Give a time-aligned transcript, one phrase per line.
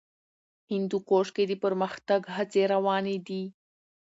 [0.71, 3.43] هندوکش کې د پرمختګ هڅې روانې دي.